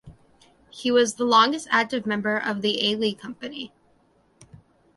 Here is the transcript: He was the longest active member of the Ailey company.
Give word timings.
He 0.71 0.89
was 0.89 1.13
the 1.13 1.25
longest 1.25 1.67
active 1.69 2.07
member 2.07 2.35
of 2.35 2.63
the 2.63 2.79
Ailey 2.81 3.15
company. 3.15 3.71